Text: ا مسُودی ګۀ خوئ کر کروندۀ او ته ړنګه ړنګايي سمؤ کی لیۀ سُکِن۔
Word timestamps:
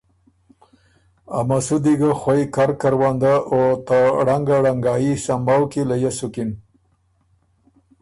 ا 1.37 1.39
مسُودی 1.47 1.93
ګۀ 1.99 2.11
خوئ 2.19 2.43
کر 2.53 2.69
کروندۀ 2.81 3.33
او 3.51 3.61
ته 3.87 3.99
ړنګه 4.25 4.57
ړنګايي 4.65 5.13
سمؤ 5.25 5.63
کی 5.71 5.81
لیۀ 5.89 6.11
سُکِن۔ 6.17 6.51